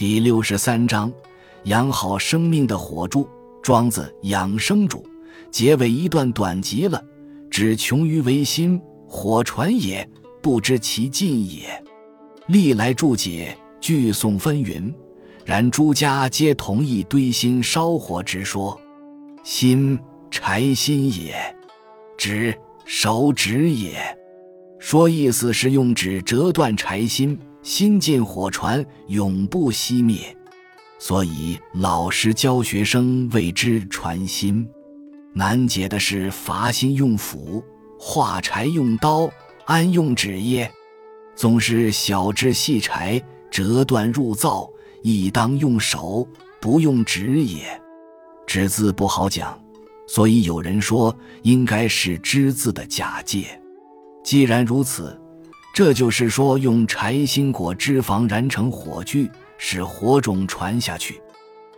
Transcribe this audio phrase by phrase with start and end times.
[0.00, 1.12] 第六十三章，
[1.64, 3.28] 养好生命的火柱。
[3.62, 5.04] 庄子养生主，
[5.50, 7.04] 结尾一段短极了，
[7.50, 10.08] 只穷于为心，火传也，
[10.40, 11.84] 不知其尽也。
[12.46, 14.90] 历来注解据颂纷纭，
[15.44, 18.80] 然诸家皆同意堆心烧火之说。
[19.44, 19.98] 心
[20.30, 21.34] 柴心也，
[22.16, 24.00] 指手指也。
[24.78, 27.38] 说意思是用纸折断柴心。
[27.62, 30.34] 心进火传，永不熄灭，
[30.98, 34.66] 所以老师教学生谓之传心。
[35.34, 37.62] 难解的是伐心用斧，
[37.98, 39.30] 化柴用刀，
[39.66, 40.70] 安用纸耶？
[41.36, 44.70] 总是小枝细柴，折断入灶，
[45.02, 46.26] 亦当用手，
[46.60, 47.80] 不用纸也。
[48.46, 49.62] 纸字不好讲，
[50.08, 53.60] 所以有人说应该是之字的假借。
[54.24, 55.20] 既然如此。
[55.72, 61.20] 这就是说，用柴心果脂肪燃成火炬，使火种传下去。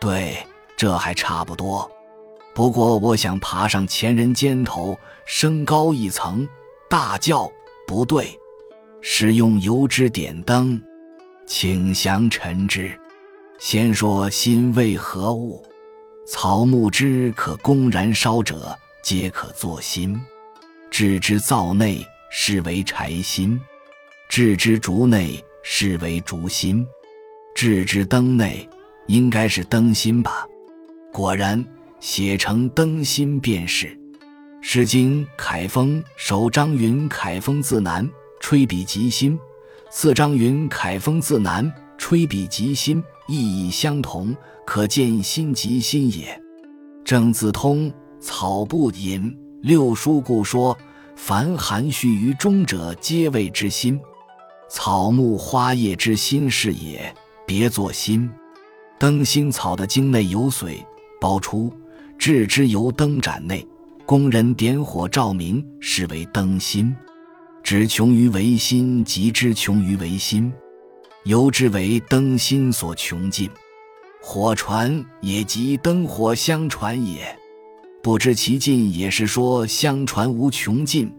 [0.00, 0.38] 对，
[0.76, 1.88] 这还差不多。
[2.54, 6.48] 不过，我想爬上前人肩头，升高一层，
[6.88, 7.50] 大叫
[7.86, 8.38] ：“不对！
[9.00, 10.80] 使用油脂点灯，
[11.46, 12.98] 请详陈之。
[13.58, 15.64] 先说心为何物？
[16.26, 20.18] 草木之可供燃烧者，皆可作心。
[20.90, 23.60] 置之灶内，是为柴心。”
[24.28, 26.84] 置之烛内，是为烛心；
[27.54, 28.68] 置之灯内，
[29.06, 30.46] 应该是灯芯吧？
[31.12, 31.64] 果然，
[32.00, 33.86] 写成灯芯便是。
[34.60, 38.08] 《诗经·凯风》首张云：“凯风自南，
[38.40, 39.38] 吹笔即心。”
[39.90, 44.34] 次章云：“凯风自南，吹笔即心。”意义相同，
[44.66, 46.38] 可见心即心也。
[47.04, 49.30] 正字通《草部引》
[49.62, 50.76] 六书故说
[51.14, 54.00] ：“凡含蓄于中者，皆谓之心。”
[54.68, 57.14] 草木花叶之心是也，
[57.46, 58.28] 别作心。
[58.98, 60.84] 灯芯草的茎内有水，
[61.20, 61.72] 包出，
[62.18, 63.66] 置之油灯盏内，
[64.06, 66.94] 工人点火照明，是为灯芯。
[67.62, 70.52] 只穷于为心，即之穷于为心，
[71.24, 73.50] 由之为灯芯所穷尽。
[74.20, 77.36] 火传也即灯火相传也，
[78.02, 81.12] 不知其尽，也是说相传无穷尽。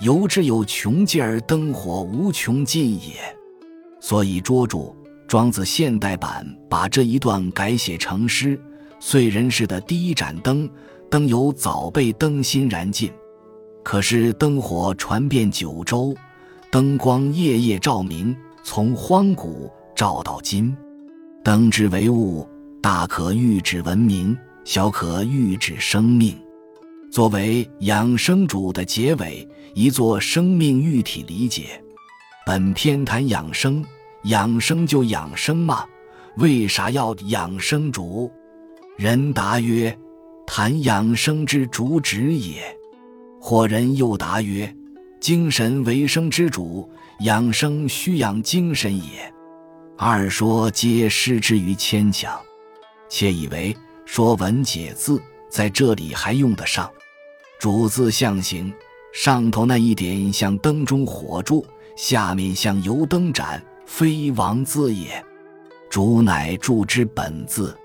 [0.00, 3.14] 由之有穷尽而灯火无穷尽也，
[4.00, 4.96] 所以捉住
[5.28, 8.60] 庄子现代版把这一段改写成诗。
[9.00, 10.68] 燧人氏的第一盏灯，
[11.10, 13.10] 灯油早被灯芯燃尽，
[13.82, 16.14] 可是灯火传遍九州，
[16.70, 20.76] 灯光夜夜照明，从荒古照到今。
[21.42, 22.46] 灯之为物，
[22.82, 26.38] 大可喻指文明，小可喻指生命。
[27.10, 31.82] 作为养生主的结尾，一作生命喻体理解。
[32.46, 33.84] 本篇谈养生，
[34.24, 35.84] 养生就养生嘛？
[36.36, 38.30] 为啥要养生主？
[38.96, 39.98] 人答曰：
[40.46, 42.62] 谈养生之主旨也。
[43.40, 44.72] 或人又答曰：
[45.18, 46.88] 精神为生之主，
[47.20, 49.32] 养生需养精神也。
[49.98, 52.38] 二说皆失之于牵强，
[53.08, 55.18] 且以为《说文解字》
[55.48, 56.88] 在这里还用得上。
[57.60, 58.72] 主字象形，
[59.12, 61.62] 上头那一点像灯中火柱，
[61.94, 65.22] 下面像油灯盏，非王字也。
[65.90, 67.76] 主乃柱之本字，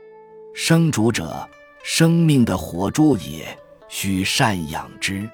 [0.53, 1.45] 生主者，
[1.83, 3.45] 生命的火柱也，
[3.89, 5.29] 须善养之。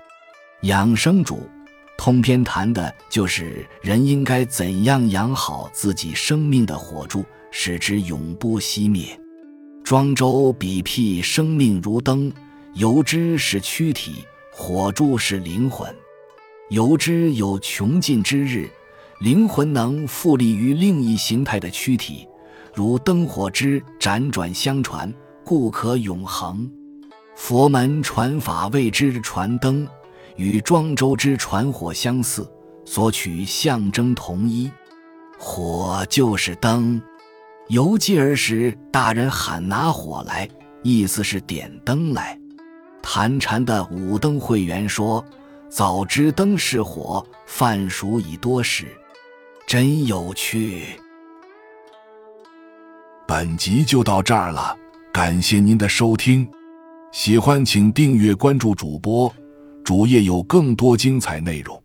[0.64, 1.48] 养生主，
[1.96, 9.06] 通篇谈的就是人应该怎样养好自己生命的火柱，使之永不熄灭。
[9.84, 12.34] 庄周比辟生命如灯，
[12.74, 14.26] 油脂是躯体。
[14.54, 15.90] 火柱是灵魂，
[16.70, 18.70] 油之有穷尽之日，
[19.22, 22.28] 灵魂能复立于另一形态的躯体，
[22.74, 25.12] 如灯火之辗转相传，
[25.46, 26.70] 故可永恒。
[27.34, 29.88] 佛门传法谓之传灯，
[30.36, 32.46] 与庄周之传火相似，
[32.84, 34.70] 所取象征同一。
[35.40, 37.02] 火就是灯，
[37.70, 40.48] 游记儿时大人喊拿火来，
[40.84, 42.38] 意思是点灯来。
[43.02, 45.24] 谈禅的五灯会员说
[45.70, 48.86] ：“早知灯是火，饭熟已多时。”
[49.68, 51.00] 真有趣。
[53.28, 54.78] 本集就到这儿了，
[55.14, 56.48] 感谢您的收听。
[57.12, 59.34] 喜欢请订阅关注主播，
[59.84, 61.81] 主页有更多精彩内容。